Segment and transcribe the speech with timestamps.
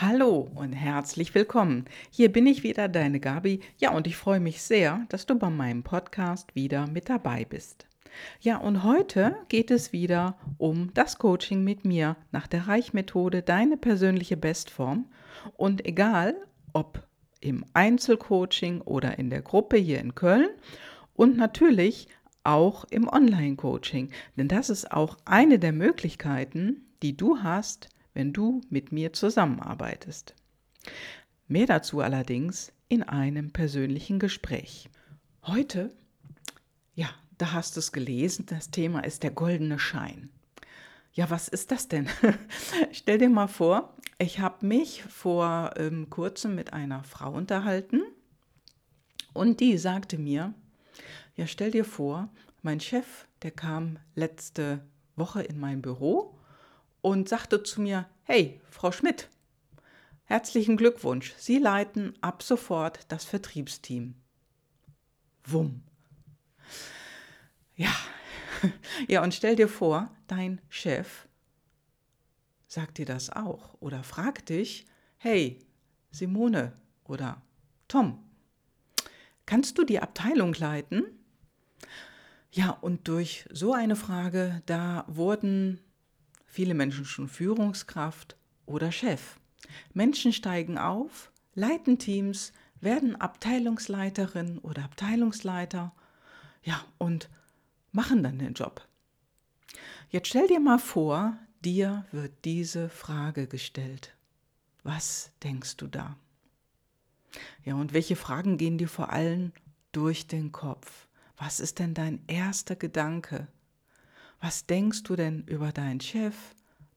[0.00, 1.86] Hallo und herzlich willkommen.
[2.12, 3.58] Hier bin ich wieder, deine Gabi.
[3.78, 7.88] Ja, und ich freue mich sehr, dass du bei meinem Podcast wieder mit dabei bist.
[8.40, 13.76] Ja, und heute geht es wieder um das Coaching mit mir nach der Reichmethode, deine
[13.76, 15.06] persönliche Bestform.
[15.56, 16.36] Und egal,
[16.72, 17.02] ob
[17.40, 20.50] im Einzelcoaching oder in der Gruppe hier in Köln
[21.14, 22.06] und natürlich
[22.44, 24.12] auch im Online-Coaching.
[24.36, 30.34] Denn das ist auch eine der Möglichkeiten, die du hast, wenn du mit mir zusammenarbeitest.
[31.46, 34.88] Mehr dazu allerdings in einem persönlichen Gespräch.
[35.42, 35.90] Heute,
[36.94, 37.08] ja,
[37.38, 40.30] da hast du es gelesen, das Thema ist der goldene Schein.
[41.12, 42.08] Ja, was ist das denn?
[42.92, 48.02] Stell dir mal vor, ich habe mich vor ähm, kurzem mit einer Frau unterhalten
[49.32, 50.54] und die sagte mir,
[51.36, 52.28] ja, stell dir vor,
[52.62, 54.80] mein Chef, der kam letzte
[55.14, 56.37] Woche in mein Büro
[57.00, 59.28] und sagte zu mir, hey, Frau Schmidt,
[60.24, 64.14] herzlichen Glückwunsch, Sie leiten ab sofort das Vertriebsteam.
[65.44, 65.82] Wumm.
[67.76, 67.94] Ja,
[69.08, 71.28] ja, und stell dir vor, dein Chef
[72.66, 74.86] sagt dir das auch oder fragt dich,
[75.16, 75.58] hey,
[76.10, 76.72] Simone
[77.04, 77.42] oder
[77.88, 78.22] Tom,
[79.46, 81.04] kannst du die Abteilung leiten?
[82.50, 85.80] Ja, und durch so eine Frage, da wurden
[86.48, 89.38] viele Menschen schon Führungskraft oder Chef.
[89.92, 95.92] Menschen steigen auf, leiten Teams, werden Abteilungsleiterin oder Abteilungsleiter,
[96.62, 97.28] ja, und
[97.92, 98.86] machen dann den Job.
[100.10, 104.14] Jetzt stell dir mal vor, dir wird diese Frage gestellt.
[104.82, 106.16] Was denkst du da?
[107.64, 109.52] Ja, und welche Fragen gehen dir vor allem
[109.92, 111.08] durch den Kopf?
[111.36, 113.48] Was ist denn dein erster Gedanke?
[114.40, 116.34] Was denkst du denn über deinen Chef,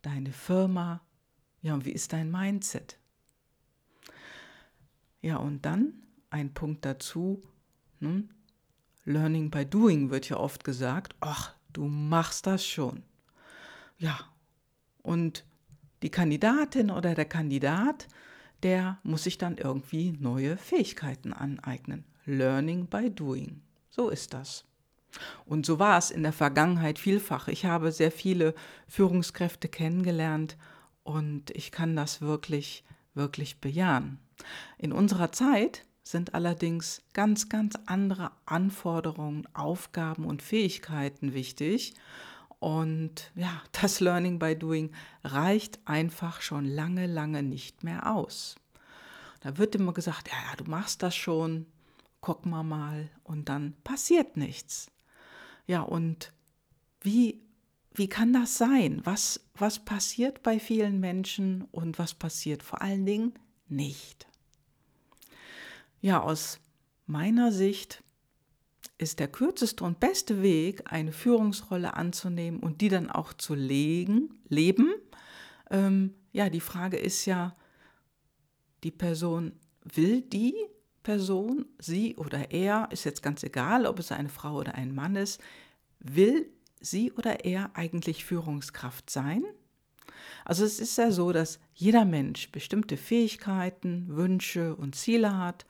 [0.02, 1.02] deine Firma?
[1.61, 2.98] Ja, und wie ist dein Mindset?
[5.22, 5.94] Ja, und dann
[6.30, 7.42] ein Punkt dazu,
[8.00, 8.30] hm?
[9.03, 13.04] Learning by Doing wird ja oft gesagt, ach, du machst das schon.
[13.98, 14.20] Ja,
[15.02, 15.43] und
[16.04, 18.08] die Kandidatin oder der Kandidat,
[18.64, 22.05] der muss sich dann irgendwie neue Fähigkeiten aneignen.
[22.26, 23.61] Learning by Doing.
[23.89, 24.66] So ist das.
[25.45, 27.48] Und so war es in der Vergangenheit vielfach.
[27.48, 28.54] Ich habe sehr viele
[28.88, 30.58] Führungskräfte kennengelernt
[31.04, 32.83] und ich kann das wirklich,
[33.14, 34.20] wirklich bejahen.
[34.77, 41.93] In unserer Zeit sind allerdings ganz, ganz andere Anforderungen, Aufgaben und Fähigkeiten wichtig.
[42.60, 44.92] Und ja, das Learning by Doing
[45.23, 48.55] reicht einfach schon lange, lange nicht mehr aus.
[49.42, 51.66] Da wird immer gesagt, ja, ja, du machst das schon,
[52.20, 54.91] guck mal mal und dann passiert nichts.
[55.71, 56.33] Ja, und
[56.99, 57.39] wie,
[57.93, 58.99] wie kann das sein?
[59.05, 63.36] Was, was passiert bei vielen Menschen und was passiert vor allen Dingen
[63.70, 64.27] nicht?
[66.02, 66.60] Ja, aus
[67.05, 68.04] meiner Sicht
[68.98, 74.42] ist der kürzeste und beste Weg, eine Führungsrolle anzunehmen und die dann auch zu legen,
[74.49, 74.93] leben.
[75.70, 77.55] Ähm, ja, die Frage ist ja,
[78.83, 79.54] die Person
[79.86, 80.54] will die
[81.04, 85.16] Person, sie oder er, ist jetzt ganz egal, ob es eine Frau oder ein Mann
[85.16, 85.42] ist,
[86.00, 89.44] will sie oder er eigentlich Führungskraft sein?
[90.45, 95.66] Also es ist ja so, dass jeder Mensch bestimmte Fähigkeiten, Wünsche und Ziele hat.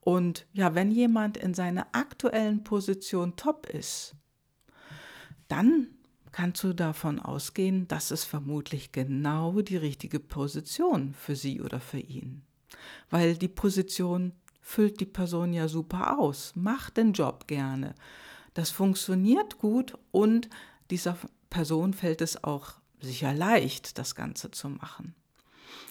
[0.00, 4.14] Und ja, wenn jemand in seiner aktuellen Position top ist,
[5.48, 5.88] dann
[6.32, 11.98] kannst du davon ausgehen, dass es vermutlich genau die richtige Position für sie oder für
[11.98, 12.42] ihn.
[13.10, 14.32] Weil die Position
[14.70, 17.96] füllt die Person ja super aus, macht den Job gerne.
[18.54, 20.48] Das funktioniert gut und
[20.90, 21.18] dieser
[21.50, 25.16] Person fällt es auch sicher leicht, das Ganze zu machen.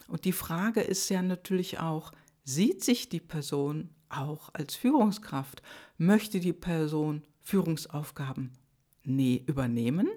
[0.08, 2.14] Und die Frage ist ja natürlich auch,
[2.46, 5.62] sieht sich die Person auch als Führungskraft?
[5.98, 8.54] Möchte die Person Führungsaufgaben
[9.04, 10.08] nee, übernehmen?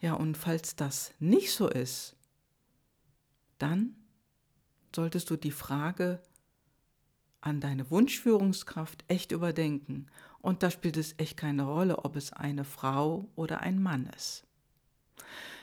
[0.00, 2.16] Ja, und falls das nicht so ist,
[3.58, 3.94] dann
[4.94, 6.22] solltest du die Frage
[7.44, 10.06] an deine Wunschführungskraft echt überdenken.
[10.40, 14.44] Und da spielt es echt keine Rolle, ob es eine Frau oder ein Mann ist.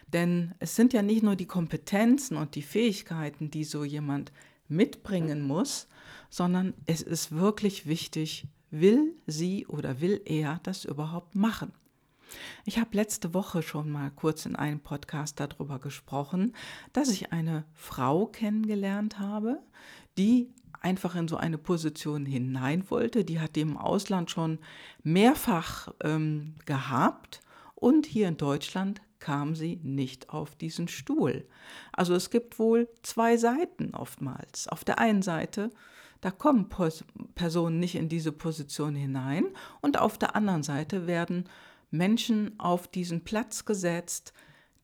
[0.08, 4.32] Denn es sind ja nicht nur die Kompetenzen und die Fähigkeiten, die so jemand
[4.68, 5.88] mitbringen muss,
[6.30, 11.74] sondern es ist wirklich wichtig, will sie oder will er das überhaupt machen.
[12.66, 16.54] Ich habe letzte Woche schon mal kurz in einem Podcast darüber gesprochen,
[16.94, 19.62] dass ich eine Frau kennengelernt habe,
[20.18, 20.50] die
[20.82, 23.24] einfach in so eine Position hinein wollte.
[23.24, 24.60] Die hat die im Ausland schon
[25.04, 27.42] mehrfach ähm, gehabt
[27.76, 31.48] und hier in Deutschland kam sie nicht auf diesen Stuhl.
[31.94, 34.68] Also es gibt wohl zwei Seiten oftmals.
[34.68, 35.70] Auf der einen Seite,
[36.22, 36.70] da kommen
[37.36, 39.46] Personen nicht in diese Position hinein
[39.82, 41.46] und auf der anderen Seite werden
[41.92, 44.34] Menschen auf diesen Platz gesetzt,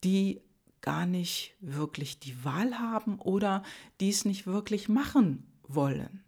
[0.03, 0.41] die
[0.81, 3.63] gar nicht wirklich die Wahl haben oder
[3.99, 6.23] dies nicht wirklich machen wollen.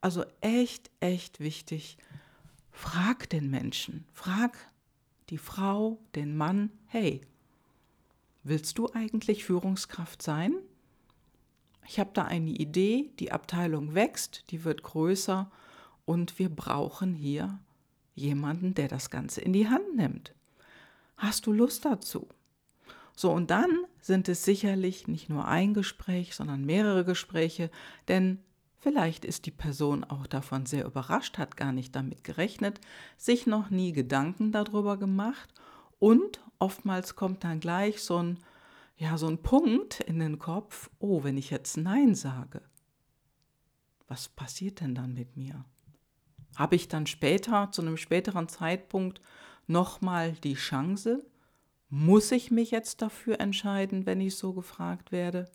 [0.00, 1.98] Also echt, echt wichtig,
[2.70, 4.56] frag den Menschen, frag
[5.28, 7.20] die Frau, den Mann, hey,
[8.42, 10.54] willst du eigentlich Führungskraft sein?
[11.86, 15.50] Ich habe da eine Idee, die Abteilung wächst, die wird größer
[16.04, 17.58] und wir brauchen hier
[18.14, 20.34] jemanden, der das Ganze in die Hand nimmt.
[21.16, 22.28] Hast du Lust dazu?
[23.14, 27.70] So, und dann sind es sicherlich nicht nur ein Gespräch, sondern mehrere Gespräche,
[28.08, 28.38] denn
[28.80, 32.80] vielleicht ist die Person auch davon sehr überrascht, hat gar nicht damit gerechnet,
[33.16, 35.52] sich noch nie Gedanken darüber gemacht
[35.98, 38.38] und oftmals kommt dann gleich so ein,
[38.96, 42.62] ja, so ein Punkt in den Kopf, oh, wenn ich jetzt Nein sage,
[44.08, 45.64] was passiert denn dann mit mir?
[46.56, 49.20] Habe ich dann später, zu einem späteren Zeitpunkt,
[49.66, 51.24] nochmal die Chance,
[51.88, 55.50] muss ich mich jetzt dafür entscheiden, wenn ich so gefragt werde?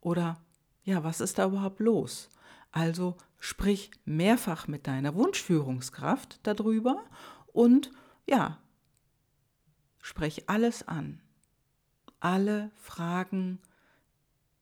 [0.00, 0.40] Oder
[0.84, 2.30] ja, was ist da überhaupt los?
[2.72, 7.04] Also sprich mehrfach mit deiner Wunschführungskraft darüber
[7.52, 7.90] und
[8.26, 8.58] ja,
[10.00, 11.20] sprech alles an.
[12.20, 13.60] Alle Fragen,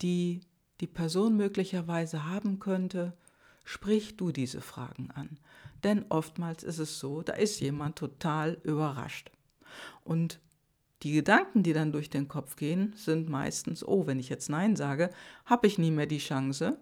[0.03, 0.41] die
[0.81, 3.17] die Person möglicherweise haben könnte,
[3.65, 5.39] sprich du diese Fragen an.
[5.85, 9.31] Denn oftmals ist es so, da ist jemand total überrascht.
[10.05, 10.41] Und
[11.03, 14.77] die Gedanken, die dann durch den Kopf gehen, sind meistens, oh, wenn ich jetzt Nein
[14.77, 15.11] sage,
[15.47, 16.79] habe ich nie mehr die Chance.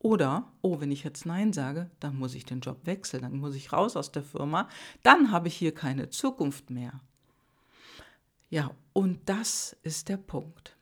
[0.00, 3.56] Oder, oh, wenn ich jetzt Nein sage, dann muss ich den Job wechseln, dann muss
[3.56, 4.68] ich raus aus der Firma,
[5.02, 7.00] dann habe ich hier keine Zukunft mehr.
[8.48, 10.76] Ja, und das ist der Punkt.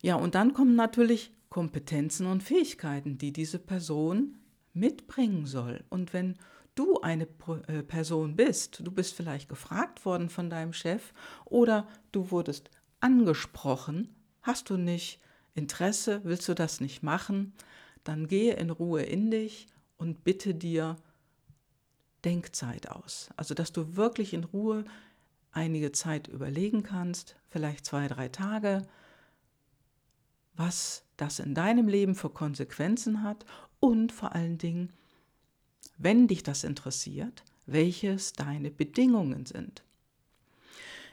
[0.00, 4.38] Ja, und dann kommen natürlich Kompetenzen und Fähigkeiten, die diese Person
[4.72, 5.84] mitbringen soll.
[5.88, 6.36] Und wenn
[6.74, 7.26] du eine
[7.68, 11.12] äh, Person bist, du bist vielleicht gefragt worden von deinem Chef
[11.44, 12.70] oder du wurdest
[13.00, 15.20] angesprochen, hast du nicht
[15.54, 17.52] Interesse, willst du das nicht machen,
[18.02, 19.66] dann gehe in Ruhe in dich
[19.96, 20.96] und bitte dir
[22.24, 23.30] Denkzeit aus.
[23.36, 24.84] Also dass du wirklich in Ruhe
[25.52, 28.82] einige Zeit überlegen kannst, vielleicht zwei, drei Tage,
[30.56, 33.44] was das in deinem Leben für Konsequenzen hat
[33.80, 34.92] und vor allen Dingen,
[35.98, 39.82] wenn dich das interessiert, welches deine Bedingungen sind.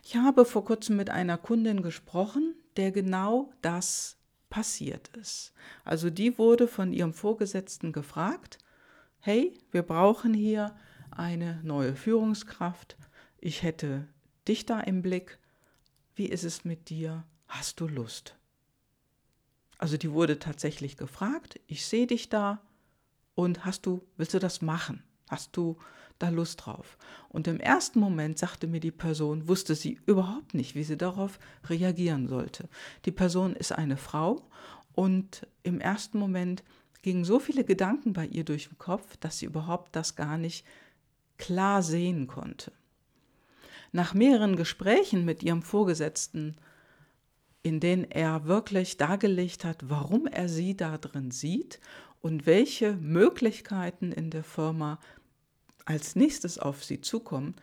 [0.04, 4.18] Ich habe vor kurzem mit einer Kundin gesprochen, der genau das
[4.52, 5.54] passiert ist.
[5.84, 8.60] Also die wurde von ihrem Vorgesetzten gefragt,
[9.20, 10.76] hey, wir brauchen hier
[11.10, 12.98] eine neue Führungskraft,
[13.40, 14.08] ich hätte
[14.48, 15.40] dich da im Blick,
[16.14, 18.36] wie ist es mit dir, hast du Lust?
[19.80, 22.62] Also die wurde tatsächlich gefragt, ich sehe dich da
[23.34, 25.04] und hast du, willst du das machen?
[25.28, 25.78] Hast du
[26.22, 26.98] da Lust drauf?
[27.30, 31.40] Und im ersten Moment sagte mir die Person, wusste sie überhaupt nicht, wie sie darauf
[31.70, 32.70] reagieren sollte.
[33.06, 34.48] Die Person ist eine Frau
[34.94, 36.64] und im ersten Moment
[37.02, 40.66] gingen so viele Gedanken bei ihr durch den Kopf, dass sie überhaupt das gar nicht
[41.38, 42.72] klar sehen konnte.
[43.92, 46.56] Nach mehreren Gesprächen mit ihrem Vorgesetzten
[47.64, 51.80] in denen er wirklich dargelegt hat, warum er sie da drin sieht
[52.22, 55.00] und welche Möglichkeiten in der Firma
[55.86, 57.56] als nächstes auf sie zukommen.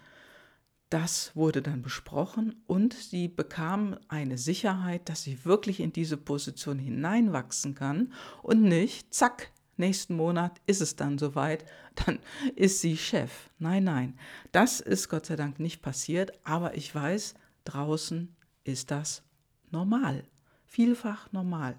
[0.90, 6.78] Das wurde dann besprochen und sie bekam eine Sicherheit, dass sie wirklich in diese Position
[6.78, 11.66] hineinwachsen kann und nicht, zack, nächsten Monat ist es dann soweit,
[12.06, 12.18] dann
[12.56, 13.50] ist sie Chef.
[13.58, 14.18] Nein, nein,
[14.50, 17.34] das ist Gott sei Dank nicht passiert, aber ich weiß,
[17.64, 18.34] draußen
[18.64, 19.22] ist das
[19.70, 20.24] normal,
[20.64, 21.76] vielfach normal.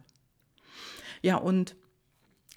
[1.22, 1.75] Ja, und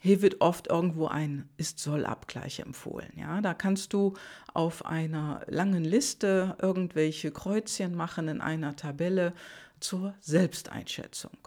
[0.02, 3.12] hier wird oft irgendwo ein Ist-Soll-Abgleich empfohlen.
[3.14, 4.14] Ja, da kannst du
[4.52, 9.32] auf einer langen Liste irgendwelche Kreuzchen machen in einer Tabelle
[9.78, 11.38] zur Selbsteinschätzung.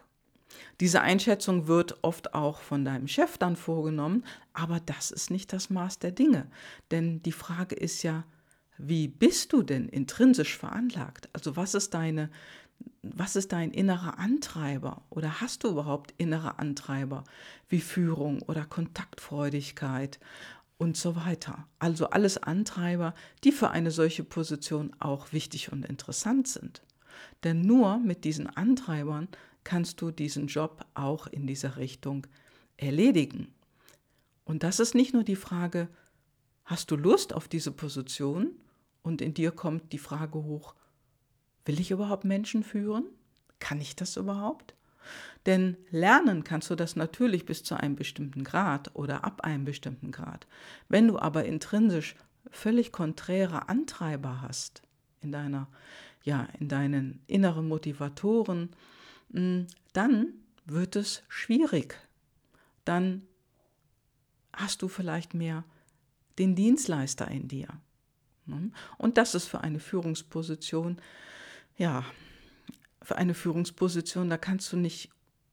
[0.79, 5.69] Diese Einschätzung wird oft auch von deinem Chef dann vorgenommen, aber das ist nicht das
[5.69, 6.47] Maß der Dinge.
[6.91, 8.23] Denn die Frage ist ja,
[8.77, 11.27] wie bist du denn intrinsisch veranlagt?
[11.33, 12.29] Also was ist deine
[13.01, 17.23] was ist dein innerer Antreiber oder hast du überhaupt innere Antreiber
[17.69, 20.19] wie Führung oder Kontaktfreudigkeit
[20.77, 21.67] und so weiter.
[21.79, 23.13] Also alles Antreiber,
[23.43, 26.81] die für eine solche Position auch wichtig und interessant sind.
[27.43, 29.27] Denn nur mit diesen Antreibern
[29.63, 32.27] kannst du diesen Job auch in dieser Richtung
[32.77, 33.53] erledigen.
[34.43, 35.87] Und das ist nicht nur die Frage,
[36.65, 38.51] hast du Lust auf diese Position?
[39.01, 40.75] Und in dir kommt die Frage hoch,
[41.65, 43.05] will ich überhaupt Menschen führen?
[43.59, 44.75] Kann ich das überhaupt?
[45.45, 50.11] Denn lernen kannst du das natürlich bis zu einem bestimmten Grad oder ab einem bestimmten
[50.11, 50.47] Grad.
[50.89, 52.15] Wenn du aber intrinsisch
[52.49, 54.81] völlig konträre Antreiber hast
[55.21, 55.67] in deiner,
[56.23, 58.69] ja, in deinen inneren Motivatoren,
[59.31, 60.33] hm, dann
[60.65, 61.99] wird es schwierig.
[62.85, 63.21] Dann
[64.53, 65.63] hast du vielleicht mehr
[66.39, 67.67] den Dienstleister in dir.
[68.45, 68.71] Ne?
[68.97, 70.97] Und das ist für eine Führungsposition,
[71.77, 72.05] ja,
[73.01, 75.09] für eine Führungsposition, da kannst du nicht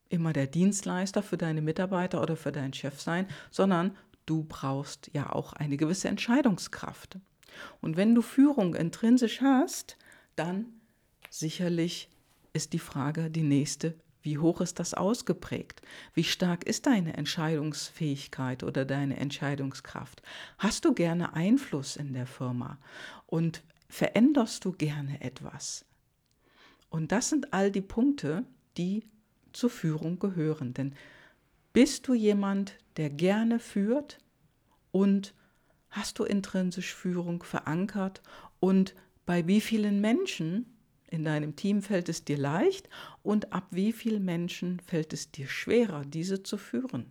[0.09, 5.33] immer der Dienstleister für deine Mitarbeiter oder für deinen Chef sein, sondern du brauchst ja
[5.33, 7.19] auch eine gewisse Entscheidungskraft.
[7.81, 9.97] Und wenn du Führung intrinsisch hast,
[10.37, 10.67] dann
[11.31, 12.09] sicherlich
[12.53, 15.83] ist die Frage die nächste, wie hoch ist das ausgeprägt?
[16.15, 20.23] Wie stark ist deine Entscheidungsfähigkeit oder deine Entscheidungskraft?
[20.59, 22.79] Hast du gerne Einfluss in der Firma
[23.27, 25.85] und veränderst du gerne etwas?
[26.93, 28.45] Und das sind all die Punkte,
[28.77, 29.03] die
[29.55, 30.75] zur Führung gehören.
[30.75, 30.95] Denn
[31.73, 34.19] bist du jemand, der gerne führt
[34.91, 35.33] und
[35.89, 38.21] hast du intrinsisch Führung verankert
[38.61, 38.95] und
[39.25, 40.67] bei wie vielen Menschen
[41.09, 42.91] in deinem Team fällt es dir leicht
[43.23, 47.11] und ab wie vielen Menschen fällt es dir schwerer, diese zu führen.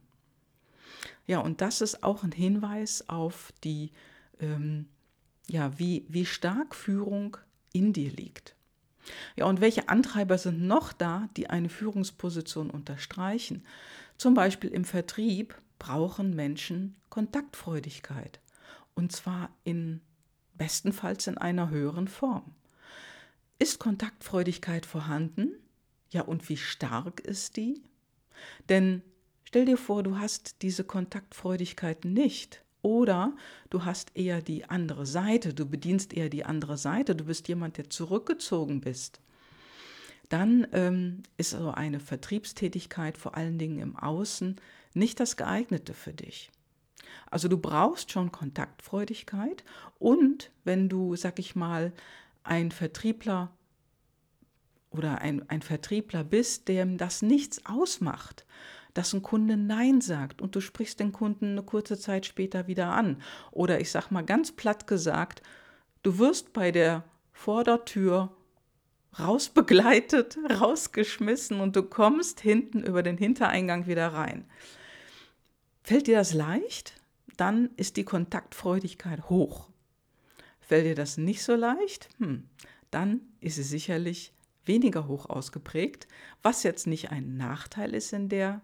[1.26, 3.92] Ja, und das ist auch ein Hinweis auf die,
[4.40, 4.90] ähm,
[5.48, 7.38] ja, wie, wie stark Führung
[7.74, 8.56] in dir liegt.
[9.36, 13.66] Ja, und welche Antreiber sind noch da, die eine Führungsposition unterstreichen?
[14.18, 18.40] Zum Beispiel im Vertrieb brauchen Menschen Kontaktfreudigkeit.
[18.94, 20.02] Und zwar in
[20.54, 22.54] bestenfalls in einer höheren Form.
[23.58, 25.54] Ist Kontaktfreudigkeit vorhanden?
[26.12, 27.82] Ja, und wie stark ist die?
[28.70, 29.02] Denn
[29.44, 32.64] stell dir vor, du hast diese Kontaktfreudigkeit nicht.
[32.82, 33.34] Oder
[33.70, 37.78] du hast eher die andere Seite, du bedienst eher die andere Seite, du bist jemand,
[37.78, 39.22] der zurückgezogen bist.
[40.30, 44.56] Dann ähm, ist so eine Vertriebstätigkeit, vor allen Dingen im Außen,
[44.94, 46.52] nicht das geeignete für dich.
[47.30, 49.64] Also du brauchst schon Kontaktfreudigkeit
[50.00, 51.94] und wenn du, sag ich mal,
[52.44, 53.52] ein Vertriebler
[54.90, 58.46] oder ein, ein Vertriebler bist, dem das nichts ausmacht,
[58.94, 62.92] dass ein Kunde Nein sagt und du sprichst den Kunden eine kurze Zeit später wieder
[62.92, 63.22] an.
[63.52, 65.42] Oder ich sag mal ganz platt gesagt,
[66.04, 68.36] du wirst bei der Vordertür
[69.20, 74.46] rausbegleitet, rausgeschmissen und du kommst hinten über den Hintereingang wieder rein.
[75.84, 76.94] Fällt dir das leicht?
[77.38, 79.70] Dann ist die Kontaktfreudigkeit hoch.
[80.60, 82.10] Fällt dir das nicht so leicht?
[82.20, 82.48] Hm,
[82.92, 84.34] dann ist es sicherlich
[84.66, 86.08] weniger hoch ausgeprägt,
[86.42, 88.62] was jetzt nicht ein Nachteil ist in der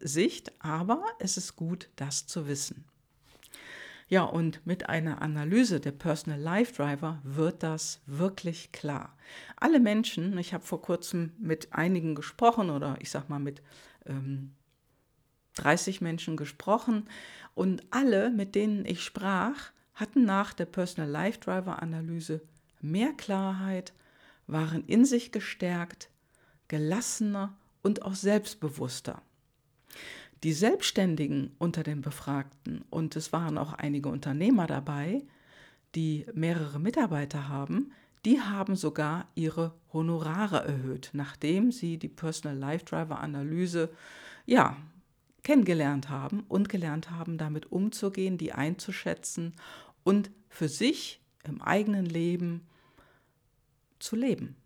[0.00, 2.84] Sicht, aber es ist gut, das zu wissen.
[4.08, 9.16] Ja, und mit einer Analyse der Personal Life Driver wird das wirklich klar.
[9.56, 13.62] Alle Menschen, ich habe vor kurzem mit einigen gesprochen oder ich sag mal mit
[14.04, 14.52] ähm,
[15.54, 17.08] 30 Menschen gesprochen
[17.54, 22.42] und alle, mit denen ich sprach, hatten nach der Personal Life Driver Analyse
[22.82, 23.92] mehr Klarheit,
[24.46, 26.10] waren in sich gestärkt,
[26.68, 29.22] gelassener und auch selbstbewusster.
[30.42, 35.22] Die Selbstständigen unter den Befragten, und es waren auch einige Unternehmer dabei,
[35.94, 37.92] die mehrere Mitarbeiter haben,
[38.24, 43.90] die haben sogar ihre Honorare erhöht, nachdem sie die Personal Life Driver Analyse
[44.46, 44.76] ja,
[45.42, 49.54] kennengelernt haben und gelernt haben, damit umzugehen, die einzuschätzen
[50.04, 52.66] und für sich im eigenen Leben
[53.98, 54.56] zu leben.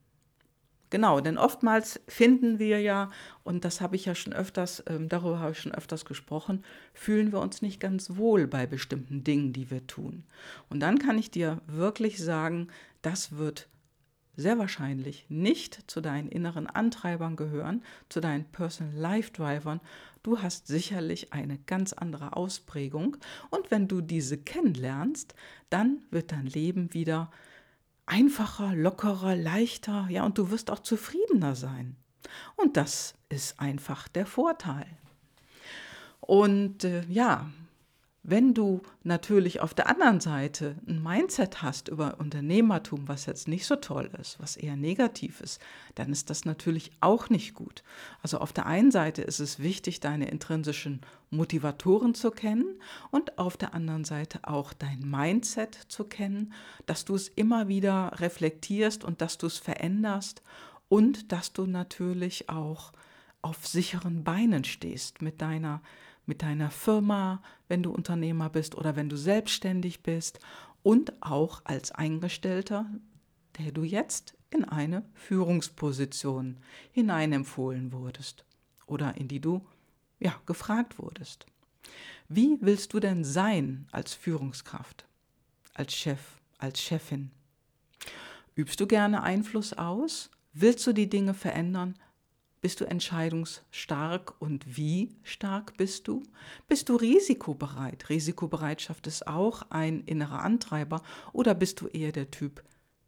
[0.90, 3.10] Genau, denn oftmals finden wir ja,
[3.42, 6.64] und das habe ich ja schon öfters, ähm, darüber habe ich schon öfters gesprochen,
[6.94, 10.24] fühlen wir uns nicht ganz wohl bei bestimmten Dingen, die wir tun.
[10.68, 12.68] Und dann kann ich dir wirklich sagen,
[13.02, 13.68] das wird
[14.36, 19.80] sehr wahrscheinlich nicht zu deinen inneren Antreibern gehören, zu deinen Personal Life Drivern.
[20.22, 23.16] Du hast sicherlich eine ganz andere Ausprägung
[23.50, 25.34] und wenn du diese kennenlernst,
[25.70, 27.30] dann wird dein Leben wieder
[28.06, 31.96] einfacher, lockerer, leichter, ja, und du wirst auch zufriedener sein.
[32.56, 34.86] Und das ist einfach der Vorteil.
[36.20, 37.50] Und äh, ja,
[38.28, 43.66] wenn du natürlich auf der anderen Seite ein Mindset hast über Unternehmertum, was jetzt nicht
[43.66, 45.60] so toll ist, was eher negativ ist,
[45.94, 47.84] dann ist das natürlich auch nicht gut.
[48.22, 52.80] Also auf der einen Seite ist es wichtig, deine intrinsischen Motivatoren zu kennen
[53.12, 56.52] und auf der anderen Seite auch dein Mindset zu kennen,
[56.86, 60.42] dass du es immer wieder reflektierst und dass du es veränderst
[60.88, 62.92] und dass du natürlich auch
[63.40, 65.80] auf sicheren Beinen stehst mit deiner
[66.26, 70.40] mit deiner Firma, wenn du Unternehmer bist oder wenn du selbstständig bist
[70.82, 72.86] und auch als Eingestellter,
[73.58, 76.58] der du jetzt in eine Führungsposition
[76.92, 78.44] hineinempfohlen wurdest
[78.86, 79.64] oder in die du
[80.18, 81.46] ja gefragt wurdest.
[82.28, 85.06] Wie willst du denn sein als Führungskraft,
[85.74, 86.20] als Chef,
[86.58, 87.30] als Chefin?
[88.54, 90.30] Übst du gerne Einfluss aus?
[90.52, 91.94] Willst du die Dinge verändern?
[92.60, 96.22] Bist du entscheidungsstark und wie stark bist du?
[96.68, 98.08] Bist du risikobereit?
[98.08, 101.02] Risikobereitschaft ist auch ein innerer Antreiber.
[101.32, 102.64] Oder bist du eher der Typ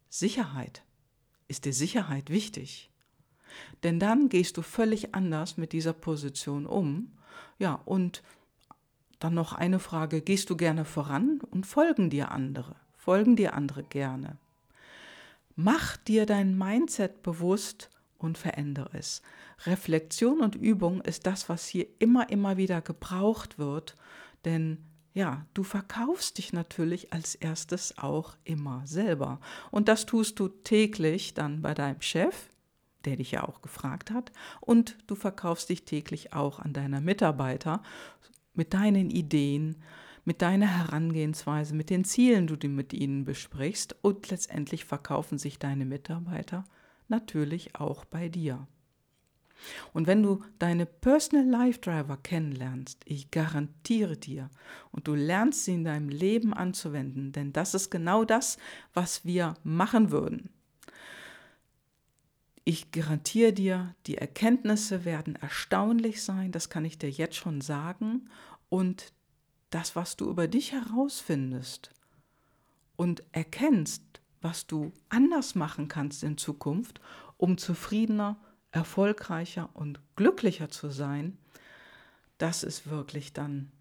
[0.07, 0.83] Sicherheit?
[1.47, 2.89] Ist dir Sicherheit wichtig?
[3.83, 7.17] Denn dann gehst du völlig anders mit dieser Position um.
[7.57, 8.21] Ja, und
[9.19, 12.75] dann noch eine Frage, gehst du gerne voran und folgen dir andere?
[12.95, 14.37] Folgen dir andere gerne?
[15.55, 19.21] Mach dir dein Mindset bewusst und verändere es.
[19.65, 23.95] Reflexion und Übung ist das, was hier immer, immer wieder gebraucht wird,
[24.45, 24.77] denn
[25.13, 29.39] ja, du verkaufst dich natürlich als erstes auch immer selber.
[29.71, 32.49] Und das tust du täglich dann bei deinem Chef,
[33.05, 37.81] der dich ja auch gefragt hat, und du verkaufst dich täglich auch an deiner Mitarbeiter
[38.53, 39.77] mit deinen Ideen,
[40.25, 45.57] mit deiner Herangehensweise, mit den Zielen, die du mit ihnen besprichst und letztendlich verkaufen sich
[45.59, 46.65] deine Mitarbeiter
[47.09, 48.67] natürlich auch bei dir.
[49.93, 54.49] Und wenn du deine Personal Life Driver kennenlernst, ich garantiere dir,
[54.91, 58.57] und du lernst sie in deinem Leben anzuwenden, denn das ist genau das,
[58.93, 60.49] was wir machen würden.
[62.63, 68.29] Ich garantiere dir, die Erkenntnisse werden erstaunlich sein, das kann ich dir jetzt schon sagen,
[68.69, 69.11] und
[69.71, 71.91] das, was du über dich herausfindest
[72.95, 74.03] und erkennst,
[74.41, 77.01] was du anders machen kannst in Zukunft,
[77.37, 78.37] um zufriedener,
[78.71, 81.37] erfolgreicher und glücklicher zu sein,
[82.37, 83.71] das ist wirklich dann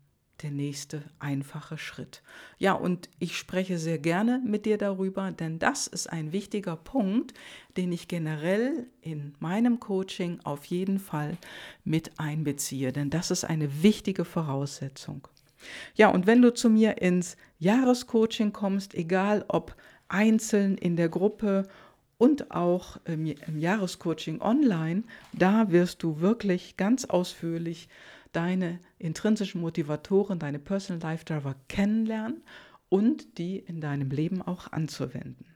[0.43, 2.23] der nächste einfache Schritt.
[2.59, 7.35] Ja, und ich spreche sehr gerne mit dir darüber, denn das ist ein wichtiger Punkt,
[7.77, 11.37] den ich generell in meinem Coaching auf jeden Fall
[11.85, 15.27] mit einbeziehe, denn das ist eine wichtige Voraussetzung.
[15.97, 19.75] Ja, und wenn du zu mir ins Jahrescoaching kommst, egal ob
[20.09, 21.69] einzeln in der Gruppe
[22.19, 27.89] und auch im, im Jahrescoaching online, da wirst du wirklich ganz ausführlich
[28.33, 32.43] deine intrinsischen Motivatoren, deine Personal Life Driver kennenlernen
[32.89, 35.47] und die in deinem Leben auch anzuwenden.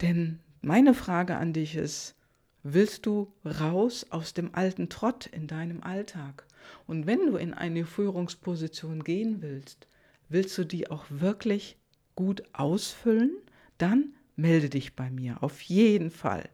[0.00, 2.14] Denn meine Frage an dich ist,
[2.62, 6.46] willst du raus aus dem alten Trott in deinem Alltag?
[6.86, 9.88] Und wenn du in eine Führungsposition gehen willst,
[10.28, 11.76] willst du die auch wirklich
[12.20, 13.32] gut ausfüllen,
[13.78, 16.50] dann melde dich bei mir, auf jeden Fall.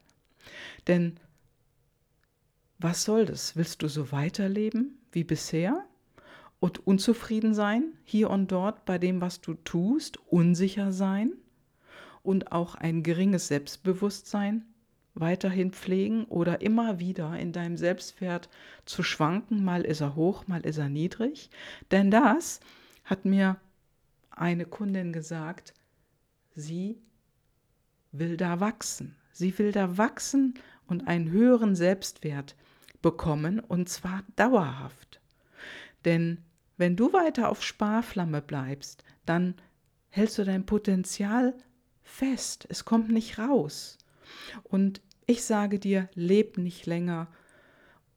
[0.87, 1.19] Denn
[2.79, 3.57] was soll das?
[3.57, 5.85] Willst du so weiterleben wie bisher
[6.61, 11.33] und unzufrieden sein, hier und dort bei dem, was du tust, unsicher sein
[12.23, 14.65] und auch ein geringes Selbstbewusstsein
[15.15, 18.49] weiterhin pflegen oder immer wieder in deinem Selbstwert
[18.85, 21.51] zu schwanken, mal ist er hoch, mal ist er niedrig?
[21.91, 22.61] Denn das
[23.05, 23.57] hat mir
[24.37, 25.75] eine Kundin gesagt,
[26.55, 27.03] sie
[28.13, 29.17] will da wachsen.
[29.33, 30.55] Sie will da wachsen
[30.87, 32.57] und einen höheren Selbstwert
[33.03, 35.21] bekommen und zwar dauerhaft.
[36.05, 36.39] Denn
[36.77, 39.55] wenn du weiter auf Sparflamme bleibst, dann
[40.09, 41.55] hältst du dein Potenzial
[42.03, 42.67] fest.
[42.71, 43.99] Es kommt nicht raus.
[44.63, 47.29] Und ich sage dir, leb nicht länger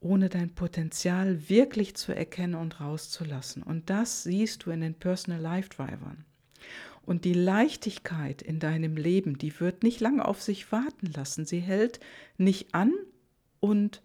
[0.01, 3.63] ohne dein Potenzial wirklich zu erkennen und rauszulassen.
[3.63, 6.25] Und das siehst du in den Personal Life Drivern.
[7.05, 11.45] Und die Leichtigkeit in deinem Leben, die wird nicht lange auf sich warten lassen.
[11.45, 11.99] Sie hält
[12.37, 12.93] nicht an
[13.59, 14.01] und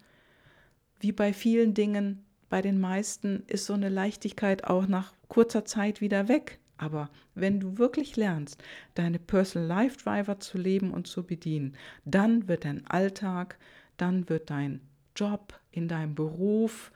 [0.99, 6.01] wie bei vielen Dingen, bei den meisten ist so eine Leichtigkeit auch nach kurzer Zeit
[6.01, 6.59] wieder weg.
[6.77, 8.61] Aber wenn du wirklich lernst,
[8.95, 13.57] deine Personal Life Driver zu leben und zu bedienen, dann wird dein Alltag,
[13.97, 14.81] dann wird dein
[15.15, 16.91] Job, in deinem Beruf,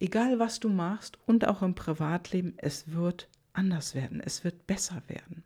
[0.00, 5.02] egal was du machst und auch im Privatleben, es wird anders werden, es wird besser
[5.08, 5.44] werden.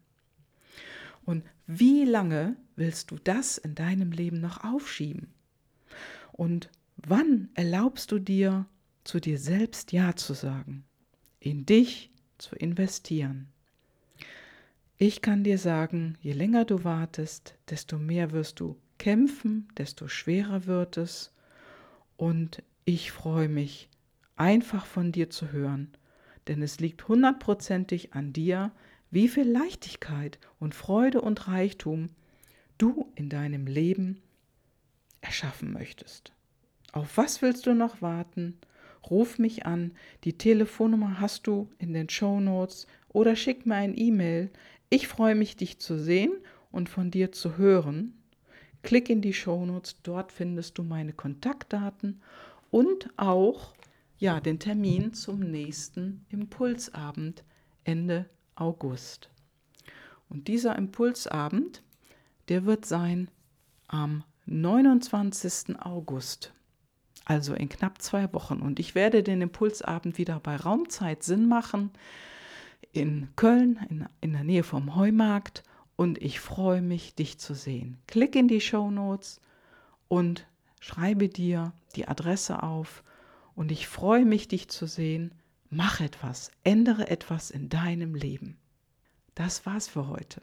[1.24, 5.28] Und wie lange willst du das in deinem Leben noch aufschieben?
[6.32, 8.66] Und wann erlaubst du dir,
[9.04, 10.84] zu dir selbst Ja zu sagen,
[11.40, 13.48] in dich zu investieren?
[14.96, 20.66] Ich kann dir sagen, je länger du wartest, desto mehr wirst du kämpfen, desto schwerer
[20.66, 21.32] wird es.
[22.18, 23.88] Und ich freue mich,
[24.36, 25.92] einfach von dir zu hören,
[26.48, 28.72] denn es liegt hundertprozentig an dir,
[29.10, 32.08] wie viel Leichtigkeit und Freude und Reichtum
[32.76, 34.20] du in deinem Leben
[35.20, 36.32] erschaffen möchtest.
[36.92, 38.58] Auf was willst du noch warten?
[39.08, 39.92] Ruf mich an,
[40.24, 44.50] die Telefonnummer hast du in den Show Notes oder schick mir ein E-Mail.
[44.90, 46.32] Ich freue mich, dich zu sehen
[46.72, 48.17] und von dir zu hören.
[48.88, 52.22] Klick in die Shownotes, dort findest du meine Kontaktdaten
[52.70, 53.74] und auch
[54.16, 57.44] ja, den Termin zum nächsten Impulsabend
[57.84, 59.28] Ende August.
[60.30, 61.82] Und dieser Impulsabend,
[62.48, 63.30] der wird sein
[63.88, 65.78] am 29.
[65.80, 66.54] August,
[67.26, 68.62] also in knapp zwei Wochen.
[68.62, 71.90] Und ich werde den Impulsabend wieder bei Raumzeit Sinn machen
[72.92, 75.62] in Köln, in, in der Nähe vom Heumarkt.
[75.98, 77.98] Und ich freue mich, dich zu sehen.
[78.06, 79.40] Klick in die Show Notes
[80.06, 80.46] und
[80.78, 83.02] schreibe dir die Adresse auf.
[83.56, 85.34] Und ich freue mich, dich zu sehen.
[85.70, 88.58] Mach etwas, ändere etwas in deinem Leben.
[89.34, 90.40] Das war's für heute.